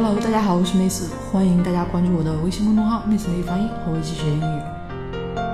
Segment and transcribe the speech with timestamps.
[0.00, 4.62] Hello，大家好，我是 Miss，欢迎大家关注我的微信公众号 Miss 美语发音和我一起学英语。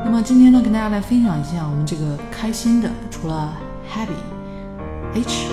[0.04, 3.56] 那么今天呢，跟大家来分享一下我们这个开心的，除了
[3.90, 5.52] happy，h a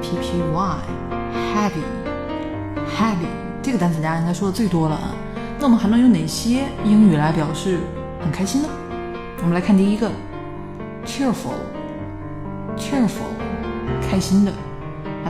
[0.00, 3.26] p p y，happy，happy
[3.60, 5.14] 这个单词大家应该说的最多了啊。
[5.58, 7.80] 那我们还能用哪些英语来表示
[8.22, 8.68] 很开心呢？
[9.42, 10.10] 我们来看第一个
[11.04, 13.34] ，cheerful，cheerful，
[14.00, 14.52] 开心的。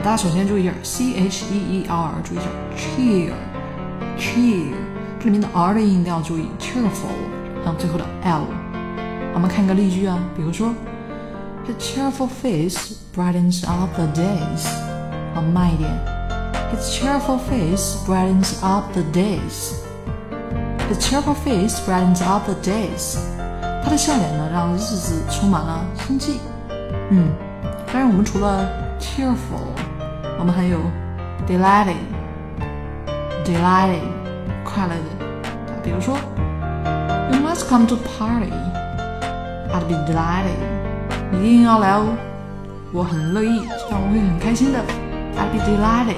[0.02, 2.46] 大家首先注意一下，c h e e r，注意一下，
[2.76, 4.72] cheer，cheer，
[5.18, 7.16] 这里面的 r 的音一定要注意，cheerful，
[7.64, 8.42] 然后最后的 l。
[9.34, 10.74] 我们看一个例句啊，比如说，
[11.66, 14.66] His cheerful face brightens up the days。
[15.34, 15.90] 啊，慢一点，
[16.72, 23.18] His cheerful face brightens up the days。His cheerful face brightens up the days。
[23.82, 26.40] 他的笑脸呢，让日子充满了生气。
[27.10, 27.28] 嗯，
[27.92, 28.68] 当然我们除了
[28.98, 29.66] cheerful，
[30.40, 30.78] 我们还有
[31.46, 34.00] delighted，delighted，
[34.64, 35.02] 快乐的。
[35.82, 36.16] 比如说，
[37.30, 40.58] You must come to party，I'd be delighted，
[41.32, 42.14] 一定要来哦，
[42.92, 44.80] 我很乐意，这样我会很开心的，
[45.36, 46.16] I'd be delighted。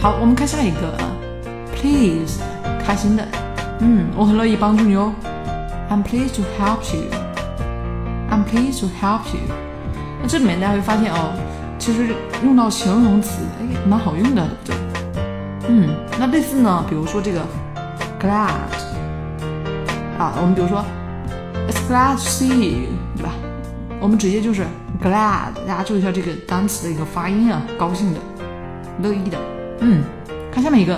[0.00, 0.92] 好，我们看下一个，
[1.74, 2.40] please，
[2.84, 3.26] 开心的，
[3.80, 5.12] 嗯，我很乐意帮助你哦，
[5.90, 9.40] I'm pleased to help you，I'm pleased to help you。
[10.20, 11.32] 那这里面大家会发现哦，
[11.83, 15.03] 其实用到形容词，哎，蛮好用的，对不对？
[15.67, 17.41] 嗯，那类似呢，比如说这个
[18.17, 18.53] glad，
[20.17, 20.81] 啊，我们比如说
[21.67, 23.31] It's glad to see you，对吧？
[23.99, 24.65] 我们直接就是
[25.03, 28.19] glad，大家注意一下这个单词的一个发音啊，高兴的，
[29.01, 29.37] 乐意的。
[29.81, 30.05] 嗯，
[30.53, 30.97] 看下面一个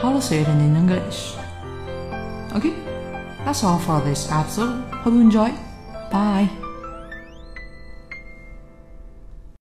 [0.00, 4.82] How to say it in English？OK。That's all for this episode.
[5.02, 5.52] Hope you enjoy.
[6.10, 6.65] Bye.